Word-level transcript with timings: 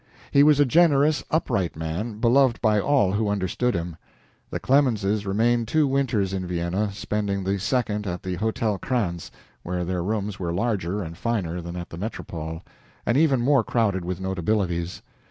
He 0.31 0.41
was 0.41 0.59
a 0.59 0.65
generous, 0.65 1.23
upright 1.29 1.75
man, 1.75 2.17
beloved 2.17 2.59
by 2.59 2.79
all 2.79 3.11
who 3.11 3.29
understood 3.29 3.75
him. 3.75 3.97
The 4.49 4.59
Clemenses 4.59 5.27
remained 5.27 5.67
two 5.67 5.87
winters 5.87 6.33
in 6.33 6.47
Vienna, 6.47 6.91
spending 6.91 7.43
the 7.43 7.59
second 7.59 8.07
at 8.07 8.23
the 8.23 8.33
Hotel 8.37 8.79
Krantz, 8.79 9.29
where 9.61 9.85
their 9.85 10.03
rooms 10.03 10.39
were 10.39 10.51
larger 10.51 11.03
and 11.03 11.15
finer 11.15 11.61
than 11.61 11.75
at 11.75 11.91
the 11.91 11.99
Metropole, 11.99 12.63
and 13.05 13.15
even 13.15 13.41
more 13.41 13.63
crowded 13.63 14.03
with 14.03 14.19
notabilities. 14.19 15.03